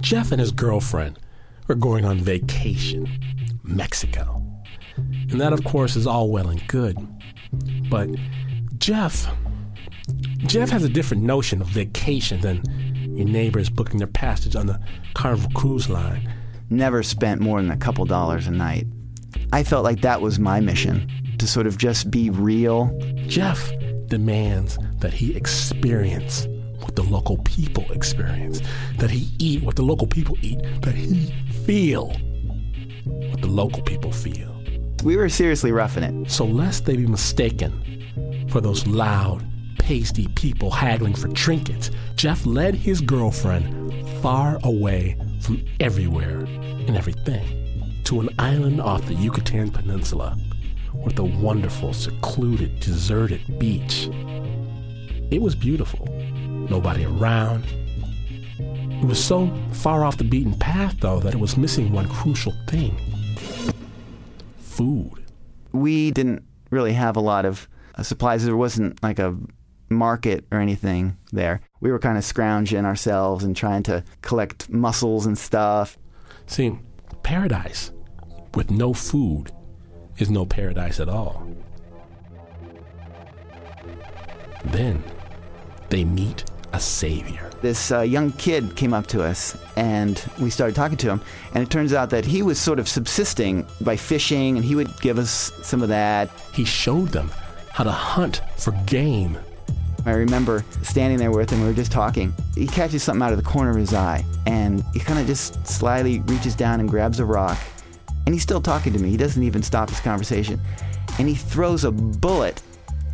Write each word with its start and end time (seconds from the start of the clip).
Jeff 0.00 0.32
and 0.32 0.40
his 0.40 0.52
girlfriend 0.52 1.18
are 1.68 1.74
going 1.74 2.04
on 2.04 2.18
vacation, 2.18 3.08
Mexico. 3.62 4.42
And 4.96 5.40
that, 5.40 5.52
of 5.52 5.64
course, 5.64 5.96
is 5.96 6.06
all 6.06 6.30
well 6.30 6.48
and 6.48 6.66
good. 6.68 6.96
But 7.88 8.10
Jeff, 8.78 9.26
Jeff 10.38 10.70
has 10.70 10.84
a 10.84 10.88
different 10.88 11.22
notion 11.22 11.60
of 11.60 11.68
vacation 11.68 12.40
than 12.40 12.62
your 13.16 13.26
neighbors 13.26 13.70
booking 13.70 13.98
their 13.98 14.06
passage 14.06 14.56
on 14.56 14.66
the 14.66 14.80
Carnival 15.14 15.50
Cruise 15.54 15.88
Line. 15.88 16.30
Never 16.70 17.02
spent 17.02 17.40
more 17.40 17.60
than 17.60 17.70
a 17.70 17.76
couple 17.76 18.04
dollars 18.04 18.46
a 18.46 18.50
night. 18.50 18.86
I 19.52 19.62
felt 19.62 19.84
like 19.84 20.00
that 20.02 20.20
was 20.20 20.38
my 20.38 20.60
mission 20.60 21.10
to 21.38 21.46
sort 21.46 21.66
of 21.66 21.78
just 21.78 22.10
be 22.10 22.30
real. 22.30 22.96
Jeff 23.26 23.72
demands 24.06 24.78
that 24.98 25.12
he 25.12 25.34
experience 25.34 26.46
what 26.94 27.06
the 27.06 27.12
local 27.12 27.38
people 27.38 27.90
experience, 27.90 28.60
that 28.98 29.10
he 29.10 29.28
eat 29.38 29.62
what 29.64 29.74
the 29.74 29.82
local 29.82 30.06
people 30.06 30.36
eat, 30.42 30.60
that 30.82 30.94
he 30.94 31.34
feel 31.64 32.10
what 33.04 33.40
the 33.40 33.48
local 33.48 33.82
people 33.82 34.12
feel. 34.12 34.62
We 35.02 35.16
were 35.16 35.28
seriously 35.28 35.72
roughing 35.72 36.04
it. 36.04 36.30
So 36.30 36.44
lest 36.44 36.84
they 36.84 36.96
be 36.96 37.06
mistaken 37.06 38.46
for 38.48 38.60
those 38.60 38.86
loud, 38.86 39.44
pasty 39.78 40.28
people 40.28 40.70
haggling 40.70 41.14
for 41.14 41.28
trinkets, 41.28 41.90
Jeff 42.14 42.46
led 42.46 42.76
his 42.76 43.00
girlfriend 43.00 43.92
far 44.22 44.58
away 44.62 45.18
from 45.40 45.64
everywhere 45.80 46.44
and 46.44 46.96
everything 46.96 48.02
to 48.04 48.20
an 48.20 48.28
island 48.38 48.80
off 48.80 49.04
the 49.06 49.14
Yucatan 49.14 49.72
Peninsula 49.72 50.38
with 50.94 51.18
a 51.18 51.24
wonderful, 51.24 51.92
secluded, 51.92 52.78
deserted 52.78 53.58
beach. 53.58 54.08
It 55.30 55.42
was 55.42 55.56
beautiful. 55.56 56.06
Nobody 56.70 57.04
around. 57.04 57.64
It 58.58 59.06
was 59.06 59.22
so 59.22 59.52
far 59.72 60.04
off 60.04 60.16
the 60.16 60.24
beaten 60.24 60.54
path, 60.58 60.96
though, 61.00 61.20
that 61.20 61.34
it 61.34 61.40
was 61.40 61.56
missing 61.56 61.92
one 61.92 62.08
crucial 62.08 62.52
thing 62.66 62.96
food. 64.58 65.24
We 65.72 66.10
didn't 66.10 66.42
really 66.70 66.94
have 66.94 67.16
a 67.16 67.20
lot 67.20 67.44
of 67.44 67.68
uh, 67.96 68.02
supplies. 68.02 68.44
There 68.44 68.56
wasn't 68.56 69.00
like 69.02 69.18
a 69.18 69.36
market 69.88 70.44
or 70.50 70.58
anything 70.58 71.16
there. 71.32 71.60
We 71.80 71.92
were 71.92 71.98
kind 71.98 72.18
of 72.18 72.24
scrounging 72.24 72.84
ourselves 72.84 73.44
and 73.44 73.56
trying 73.56 73.82
to 73.84 74.02
collect 74.22 74.68
mussels 74.68 75.26
and 75.26 75.38
stuff. 75.38 75.96
See, 76.46 76.78
paradise 77.22 77.92
with 78.54 78.70
no 78.70 78.92
food 78.92 79.52
is 80.18 80.30
no 80.30 80.44
paradise 80.44 81.00
at 81.00 81.08
all. 81.08 81.46
Then 84.64 85.02
they 85.90 86.04
meet 86.04 86.44
savior. 86.84 87.50
This 87.62 87.90
uh, 87.90 88.00
young 88.00 88.32
kid 88.32 88.76
came 88.76 88.92
up 88.92 89.06
to 89.08 89.22
us 89.22 89.56
and 89.76 90.22
we 90.38 90.50
started 90.50 90.76
talking 90.76 90.96
to 90.98 91.08
him. 91.08 91.20
And 91.54 91.62
it 91.62 91.70
turns 91.70 91.92
out 91.92 92.10
that 92.10 92.24
he 92.24 92.42
was 92.42 92.58
sort 92.58 92.78
of 92.78 92.88
subsisting 92.88 93.66
by 93.80 93.96
fishing 93.96 94.56
and 94.56 94.64
he 94.64 94.74
would 94.74 95.00
give 95.00 95.18
us 95.18 95.52
some 95.62 95.82
of 95.82 95.88
that. 95.88 96.30
He 96.52 96.64
showed 96.64 97.08
them 97.08 97.30
how 97.72 97.84
to 97.84 97.90
hunt 97.90 98.42
for 98.56 98.72
game. 98.86 99.38
I 100.06 100.12
remember 100.12 100.64
standing 100.82 101.18
there 101.18 101.30
with 101.30 101.50
him, 101.50 101.60
we 101.60 101.66
were 101.66 101.72
just 101.72 101.90
talking. 101.90 102.34
He 102.54 102.66
catches 102.66 103.02
something 103.02 103.22
out 103.22 103.32
of 103.32 103.38
the 103.38 103.44
corner 103.44 103.70
of 103.70 103.76
his 103.76 103.94
eye 103.94 104.24
and 104.46 104.84
he 104.92 105.00
kind 105.00 105.18
of 105.18 105.26
just 105.26 105.66
slyly 105.66 106.20
reaches 106.20 106.54
down 106.54 106.80
and 106.80 106.88
grabs 106.88 107.20
a 107.20 107.24
rock. 107.24 107.58
And 108.26 108.34
he's 108.34 108.42
still 108.42 108.60
talking 108.60 108.92
to 108.92 108.98
me. 108.98 109.10
He 109.10 109.16
doesn't 109.16 109.42
even 109.42 109.62
stop 109.62 109.88
his 109.88 110.00
conversation. 110.00 110.60
And 111.18 111.28
he 111.28 111.34
throws 111.34 111.84
a 111.84 111.90
bullet 111.90 112.62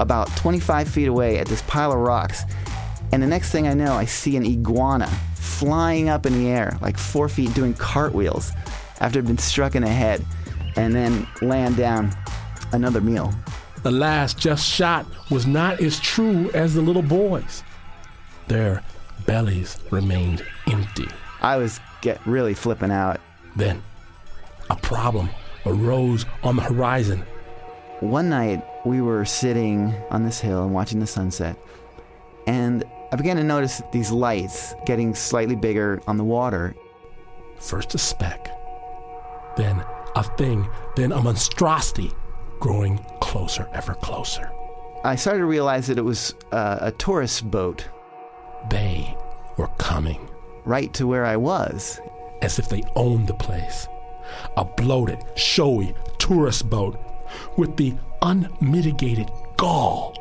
about 0.00 0.34
25 0.36 0.88
feet 0.88 1.08
away 1.08 1.38
at 1.38 1.46
this 1.46 1.62
pile 1.62 1.92
of 1.92 1.98
rocks. 1.98 2.42
And 3.12 3.22
the 3.22 3.26
next 3.26 3.50
thing 3.50 3.68
I 3.68 3.74
know, 3.74 3.92
I 3.92 4.06
see 4.06 4.36
an 4.36 4.44
iguana 4.44 5.06
flying 5.34 6.08
up 6.08 6.24
in 6.24 6.32
the 6.32 6.48
air, 6.48 6.78
like 6.80 6.98
four 6.98 7.28
feet, 7.28 7.52
doing 7.54 7.74
cartwheels 7.74 8.52
after 9.00 9.18
it 9.18 9.22
had 9.22 9.26
been 9.28 9.38
struck 9.38 9.74
in 9.74 9.82
the 9.82 9.88
head, 9.88 10.24
and 10.76 10.94
then 10.94 11.26
land 11.42 11.76
down 11.76 12.10
another 12.72 13.00
meal. 13.00 13.32
The 13.82 13.90
last 13.90 14.38
just 14.38 14.66
shot 14.66 15.06
was 15.30 15.46
not 15.46 15.80
as 15.80 16.00
true 16.00 16.50
as 16.52 16.74
the 16.74 16.80
little 16.80 17.02
boys. 17.02 17.62
Their 18.48 18.82
bellies 19.26 19.78
remained 19.90 20.44
empty. 20.66 21.08
I 21.40 21.56
was 21.56 21.80
get 22.00 22.24
really 22.26 22.54
flipping 22.54 22.90
out. 22.90 23.20
Then 23.56 23.82
a 24.70 24.76
problem 24.76 25.28
arose 25.66 26.24
on 26.42 26.56
the 26.56 26.62
horizon. 26.62 27.24
One 28.00 28.30
night, 28.30 28.64
we 28.84 29.00
were 29.00 29.24
sitting 29.24 29.94
on 30.10 30.24
this 30.24 30.40
hill 30.40 30.64
and 30.64 30.72
watching 30.72 30.98
the 30.98 31.06
sunset, 31.06 31.56
and 32.46 32.84
I 33.12 33.16
began 33.16 33.36
to 33.36 33.44
notice 33.44 33.82
these 33.92 34.10
lights 34.10 34.74
getting 34.86 35.14
slightly 35.14 35.54
bigger 35.54 36.00
on 36.06 36.16
the 36.16 36.24
water. 36.24 36.74
First 37.58 37.94
a 37.94 37.98
speck, 37.98 38.48
then 39.54 39.84
a 40.16 40.24
thing, 40.38 40.66
then 40.96 41.12
a 41.12 41.20
monstrosity 41.20 42.10
growing 42.58 43.04
closer, 43.20 43.68
ever 43.74 43.92
closer. 43.96 44.50
I 45.04 45.16
started 45.16 45.40
to 45.40 45.44
realize 45.44 45.88
that 45.88 45.98
it 45.98 46.04
was 46.04 46.34
uh, 46.52 46.78
a 46.80 46.92
tourist 46.92 47.50
boat. 47.50 47.86
They 48.70 49.14
were 49.58 49.68
coming. 49.76 50.30
Right 50.64 50.92
to 50.94 51.06
where 51.06 51.26
I 51.26 51.36
was. 51.36 52.00
As 52.40 52.58
if 52.58 52.70
they 52.70 52.82
owned 52.96 53.26
the 53.26 53.34
place. 53.34 53.88
A 54.56 54.64
bloated, 54.64 55.18
showy 55.36 55.94
tourist 56.18 56.70
boat 56.70 56.98
with 57.58 57.76
the 57.76 57.94
unmitigated 58.22 59.30
gall 59.58 60.14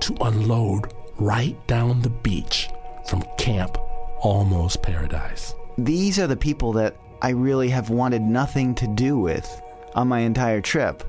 to 0.00 0.16
unload 0.22 0.92
right 1.22 1.56
down 1.68 2.02
the 2.02 2.10
beach 2.10 2.68
from 3.06 3.22
Camp 3.38 3.78
Almost 4.20 4.82
Paradise. 4.82 5.54
These 5.78 6.18
are 6.18 6.26
the 6.26 6.36
people 6.36 6.72
that 6.72 6.96
I 7.22 7.30
really 7.30 7.68
have 7.68 7.90
wanted 7.90 8.22
nothing 8.22 8.74
to 8.76 8.88
do 8.88 9.18
with 9.18 9.62
on 9.94 10.08
my 10.08 10.20
entire 10.20 10.60
trip. 10.60 11.04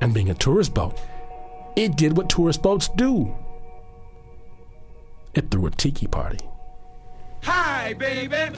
And 0.00 0.12
being 0.12 0.30
a 0.30 0.34
tourist 0.34 0.74
boat, 0.74 1.00
it 1.76 1.96
did 1.96 2.16
what 2.16 2.28
tourist 2.28 2.62
boats 2.62 2.88
do. 2.96 3.32
It 5.34 5.50
threw 5.50 5.66
a 5.66 5.70
tiki 5.70 6.08
party. 6.08 6.38
Hi, 7.42 7.94
baby! 7.94 8.56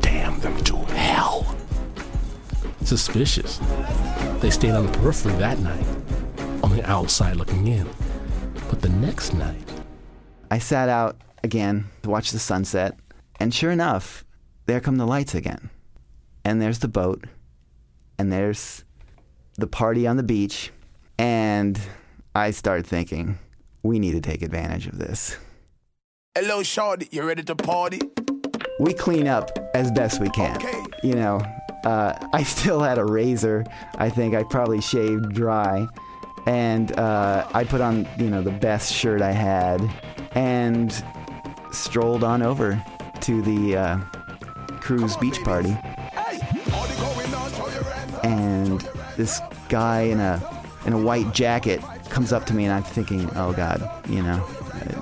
Damn 0.00 0.40
them 0.40 0.56
to 0.64 0.76
hell. 0.76 1.56
Suspicious. 2.82 3.60
They 4.40 4.50
stayed 4.50 4.72
on 4.72 4.86
the 4.86 4.92
periphery 4.98 5.34
that 5.34 5.58
night, 5.60 5.86
on 6.64 6.74
the 6.74 6.84
outside 6.90 7.36
looking 7.36 7.68
in. 7.68 7.86
But 8.68 8.80
the 8.80 8.88
next 8.88 9.34
night, 9.34 9.77
I 10.50 10.58
sat 10.58 10.88
out 10.88 11.20
again 11.44 11.86
to 12.02 12.10
watch 12.10 12.30
the 12.30 12.38
sunset, 12.38 12.98
and 13.38 13.52
sure 13.52 13.70
enough, 13.70 14.24
there 14.66 14.80
come 14.80 14.96
the 14.96 15.06
lights 15.06 15.34
again. 15.34 15.70
And 16.44 16.62
there's 16.62 16.78
the 16.78 16.88
boat, 16.88 17.24
and 18.18 18.32
there's 18.32 18.84
the 19.56 19.66
party 19.66 20.06
on 20.06 20.16
the 20.16 20.22
beach, 20.22 20.72
and 21.18 21.78
I 22.34 22.52
start 22.52 22.86
thinking, 22.86 23.38
we 23.82 23.98
need 23.98 24.12
to 24.12 24.20
take 24.20 24.42
advantage 24.42 24.86
of 24.86 24.98
this. 24.98 25.36
Hello, 26.34 26.62
Shorty. 26.62 27.08
You 27.10 27.24
ready 27.24 27.42
to 27.42 27.54
party? 27.54 28.00
We 28.80 28.94
clean 28.94 29.26
up 29.26 29.50
as 29.74 29.90
best 29.90 30.20
we 30.20 30.30
can. 30.30 30.56
Okay. 30.56 30.82
You 31.02 31.14
know, 31.14 31.40
uh, 31.84 32.14
I 32.32 32.42
still 32.54 32.80
had 32.80 32.96
a 32.98 33.04
razor. 33.04 33.64
I 33.96 34.08
think 34.08 34.34
I 34.34 34.44
probably 34.44 34.80
shaved 34.80 35.34
dry. 35.34 35.86
And 36.46 36.98
uh, 36.98 37.46
I 37.52 37.64
put 37.64 37.80
on, 37.80 38.08
you 38.18 38.30
know, 38.30 38.40
the 38.40 38.52
best 38.52 38.92
shirt 38.92 39.20
I 39.20 39.32
had 39.32 39.80
and 40.32 41.02
strolled 41.72 42.24
on 42.24 42.42
over 42.42 42.82
to 43.20 43.42
the 43.42 43.76
uh, 43.76 43.98
cruise 44.80 45.16
beach 45.16 45.38
party. 45.42 45.76
And 48.24 48.80
this 49.16 49.40
guy 49.68 50.02
in 50.02 50.20
a 50.20 50.42
in 50.86 50.92
a 50.92 50.98
white 50.98 51.32
jacket 51.34 51.80
comes 52.08 52.32
up 52.32 52.46
to 52.46 52.54
me, 52.54 52.64
and 52.64 52.72
I'm 52.72 52.82
thinking, 52.82 53.28
oh 53.36 53.52
God, 53.52 53.80
you 54.08 54.22
know, 54.22 54.44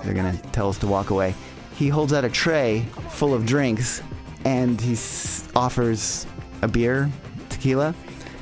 they're 0.05 0.15
gonna 0.15 0.37
tell 0.53 0.69
us 0.69 0.79
to 0.79 0.87
walk 0.87 1.11
away. 1.11 1.35
He 1.77 1.89
holds 1.89 2.13
out 2.13 2.25
a 2.25 2.29
tray 2.31 2.85
full 3.11 3.35
of 3.35 3.45
drinks, 3.47 4.03
and 4.45 4.81
he 4.81 4.93
s- 4.95 5.47
offers 5.55 6.27
a 6.63 6.69
beer, 6.69 7.11
tequila. 7.49 7.95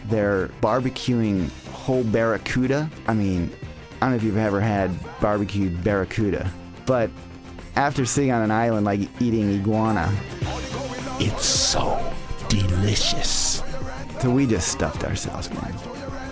They're 0.08 0.48
barbecuing 0.62 1.50
whole 1.70 2.04
barracuda. 2.04 2.88
I 3.06 3.14
mean, 3.14 3.50
I 4.00 4.06
don't 4.06 4.10
know 4.10 4.16
if 4.16 4.22
you've 4.22 4.36
ever 4.36 4.60
had 4.60 4.90
barbecued 5.20 5.82
barracuda, 5.82 6.50
but 6.86 7.10
after 7.76 8.04
sitting 8.04 8.30
on 8.30 8.42
an 8.42 8.50
island 8.50 8.86
like 8.86 9.00
eating 9.20 9.50
iguana, 9.60 10.12
it's 11.18 11.46
so 11.46 12.00
delicious. 12.48 13.62
so 14.20 14.30
we 14.30 14.46
just 14.46 14.68
stuffed 14.68 15.04
ourselves, 15.04 15.50
man. 15.50 15.74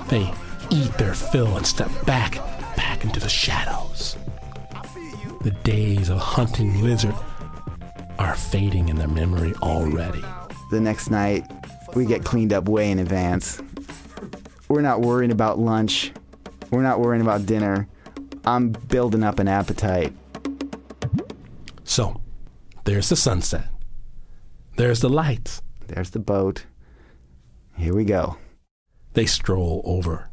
They 0.08 0.32
eat 0.70 0.92
their 0.98 1.14
fill 1.14 1.56
and 1.56 1.66
step 1.66 1.90
back, 2.06 2.34
back 2.76 3.04
into 3.04 3.20
the 3.20 3.28
shadows. 3.28 4.16
The 5.42 5.50
days 5.64 6.08
of 6.08 6.18
hunting 6.18 6.82
lizard 6.82 7.14
are 8.18 8.34
fading 8.36 8.88
in 8.88 8.96
their 8.96 9.08
memory 9.08 9.52
already. 9.62 10.22
The 10.70 10.80
next 10.80 11.10
night, 11.10 11.50
we 11.94 12.06
get 12.06 12.24
cleaned 12.24 12.52
up 12.52 12.68
way 12.68 12.90
in 12.90 12.98
advance. 12.98 13.60
We're 14.68 14.82
not 14.82 15.00
worrying 15.00 15.32
about 15.32 15.58
lunch. 15.58 16.12
We're 16.70 16.82
not 16.82 17.00
worrying 17.00 17.22
about 17.22 17.44
dinner. 17.44 17.88
I'm 18.44 18.70
building 18.70 19.22
up 19.22 19.38
an 19.38 19.48
appetite. 19.48 20.12
So, 21.92 22.22
there's 22.84 23.10
the 23.10 23.16
sunset. 23.16 23.68
There's 24.76 25.00
the 25.00 25.10
lights. 25.10 25.60
There's 25.88 26.08
the 26.08 26.20
boat. 26.20 26.64
Here 27.76 27.94
we 27.94 28.06
go. 28.06 28.38
They 29.12 29.26
stroll 29.26 29.82
over. 29.84 30.30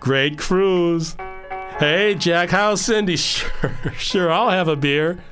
Great 0.00 0.36
cruise. 0.36 1.14
Hey, 1.78 2.16
Jack, 2.18 2.50
how's 2.50 2.80
Cindy? 2.80 3.16
Sure, 3.16 3.72
sure, 3.96 4.32
I'll 4.32 4.50
have 4.50 4.66
a 4.66 4.74
beer. 4.74 5.22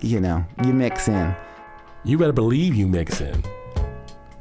You 0.00 0.18
know, 0.18 0.44
you 0.64 0.72
mix 0.72 1.06
in. 1.06 1.32
You 2.02 2.18
better 2.18 2.32
believe 2.32 2.74
you 2.74 2.88
mix 2.88 3.20
in. 3.20 3.40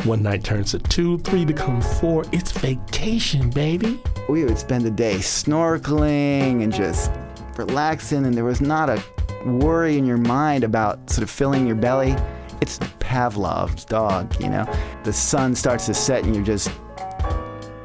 One 0.05 0.23
night 0.23 0.43
turns 0.43 0.71
to 0.71 0.79
two, 0.79 1.19
three 1.19 1.45
becomes 1.45 1.85
four. 1.99 2.25
It's 2.31 2.51
vacation, 2.51 3.51
baby. 3.51 4.01
We 4.27 4.43
would 4.43 4.57
spend 4.57 4.85
the 4.85 4.91
day 4.91 5.17
snorkeling 5.17 6.63
and 6.63 6.73
just 6.73 7.11
relaxing, 7.57 8.25
and 8.25 8.33
there 8.33 8.43
was 8.43 8.59
not 8.59 8.89
a 8.89 9.03
worry 9.45 9.97
in 9.97 10.05
your 10.05 10.17
mind 10.17 10.63
about 10.63 11.09
sort 11.09 11.23
of 11.23 11.29
filling 11.29 11.67
your 11.67 11.75
belly. 11.75 12.15
It's 12.61 12.79
Pavlov's 12.99 13.85
dog, 13.85 14.33
you 14.41 14.49
know? 14.49 14.65
The 15.03 15.13
sun 15.13 15.55
starts 15.55 15.85
to 15.87 15.93
set 15.93 16.23
and 16.23 16.35
you're 16.35 16.45
just 16.45 16.71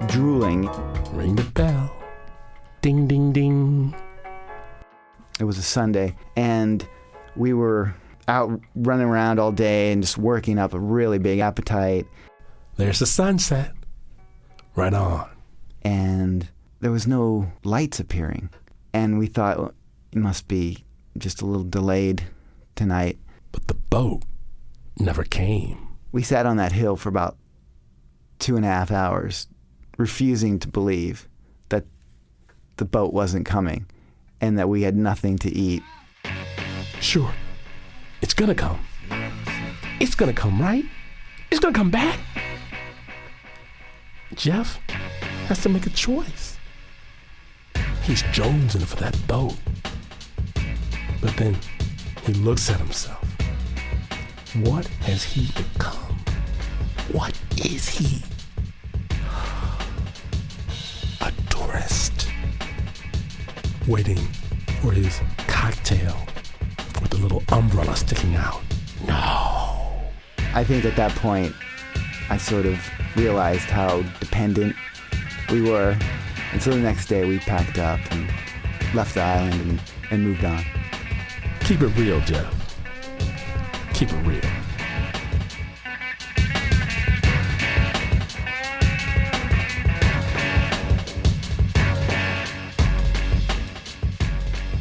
drooling. 0.06 0.68
Ring 1.12 1.36
the 1.36 1.44
bell. 1.54 1.94
Ding, 2.80 3.06
ding, 3.06 3.32
ding. 3.32 3.94
It 5.40 5.44
was 5.44 5.58
a 5.58 5.62
Sunday, 5.62 6.16
and 6.36 6.86
we 7.36 7.52
were 7.52 7.94
out 8.26 8.60
running 8.74 9.06
around 9.06 9.38
all 9.38 9.52
day 9.52 9.92
and 9.92 10.02
just 10.02 10.18
working 10.18 10.58
up 10.58 10.74
a 10.74 10.78
really 10.78 11.18
big 11.18 11.38
appetite. 11.38 12.06
There's 12.76 12.98
the 12.98 13.06
sunset. 13.06 13.72
Right 14.76 14.94
on. 14.94 15.28
And 15.82 16.48
there 16.80 16.90
was 16.90 17.06
no 17.06 17.50
lights 17.64 18.00
appearing. 18.00 18.50
And 18.92 19.18
we 19.18 19.26
thought 19.26 19.58
well, 19.58 19.74
it 20.12 20.18
must 20.18 20.48
be 20.48 20.84
just 21.18 21.42
a 21.42 21.46
little 21.46 21.64
delayed 21.64 22.24
tonight. 22.74 23.18
But 23.52 23.66
the 23.68 23.74
boat 23.74 24.22
never 24.98 25.24
came. 25.24 25.88
We 26.12 26.22
sat 26.22 26.46
on 26.46 26.56
that 26.56 26.72
hill 26.72 26.96
for 26.96 27.08
about 27.08 27.36
two 28.38 28.56
and 28.56 28.64
a 28.64 28.68
half 28.68 28.90
hours, 28.90 29.46
refusing 29.96 30.58
to 30.60 30.68
believe 30.68 31.28
that 31.68 31.84
the 32.76 32.84
boat 32.84 33.12
wasn't 33.12 33.46
coming 33.46 33.86
and 34.40 34.58
that 34.58 34.68
we 34.68 34.82
had 34.82 34.96
nothing 34.96 35.38
to 35.38 35.50
eat. 35.50 35.82
Sure. 37.00 37.32
It's 38.22 38.34
gonna 38.34 38.54
come. 38.54 38.80
It's 40.00 40.14
gonna 40.14 40.32
come, 40.32 40.60
right? 40.60 40.84
It's 41.50 41.60
gonna 41.60 41.74
come 41.74 41.90
back. 41.90 42.18
Jeff 44.34 44.78
has 45.48 45.62
to 45.62 45.68
make 45.68 45.86
a 45.86 45.90
choice. 45.90 46.56
He's 48.02 48.22
jonesing 48.24 48.84
for 48.84 48.96
that 48.96 49.16
boat. 49.26 49.56
But 51.20 51.36
then 51.36 51.56
he 52.24 52.32
looks 52.34 52.70
at 52.70 52.78
himself. 52.78 53.24
What 54.62 54.86
has 55.02 55.24
he 55.24 55.46
become? 55.60 56.16
What 57.12 57.38
is 57.56 57.88
he? 57.88 58.22
A 61.20 61.32
tourist. 61.50 62.28
Waiting 63.86 64.18
for 64.80 64.92
his 64.92 65.20
cocktail 65.46 66.16
with 67.00 67.14
a 67.14 67.18
little 67.18 67.42
umbrella 67.52 67.96
sticking 67.96 68.34
out. 68.36 68.62
No. 69.06 69.14
I 70.54 70.64
think 70.64 70.84
at 70.84 70.96
that 70.96 71.12
point, 71.16 71.54
I 72.30 72.36
sort 72.36 72.66
of 72.66 72.78
realized 73.16 73.70
how 73.70 74.02
dependent 74.20 74.76
we 75.50 75.62
were. 75.62 75.96
And 76.52 76.62
so 76.62 76.70
the 76.70 76.78
next 76.78 77.06
day, 77.06 77.28
we 77.28 77.38
packed 77.38 77.78
up 77.78 78.00
and 78.10 78.30
left 78.94 79.14
the 79.14 79.22
island 79.22 79.60
and, 79.60 79.80
and 80.10 80.24
moved 80.24 80.44
on. 80.44 80.64
Keep 81.68 81.82
it 81.82 81.94
real, 81.98 82.18
Jeff. 82.20 82.80
Keep 83.92 84.10
it 84.10 84.26
real. 84.26 84.40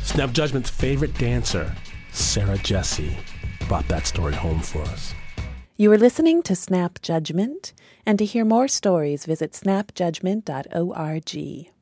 Snap 0.02 0.32
Judgment's 0.32 0.70
favorite 0.70 1.14
dancer, 1.16 1.76
Sarah 2.14 2.58
Jessee, 2.60 3.18
brought 3.68 3.90
that 3.90 4.08
story 4.08 4.34
home 4.34 4.62
for 4.62 4.84
us. 4.84 5.14
You 5.76 5.92
are 5.92 5.98
listening 5.98 6.42
to 6.44 6.56
Snap 6.56 7.02
Judgment, 7.02 7.74
and 8.06 8.18
to 8.18 8.24
hear 8.24 8.46
more 8.46 8.70
stories, 8.70 9.26
visit 9.26 9.52
snapjudgment.org. 9.52 11.74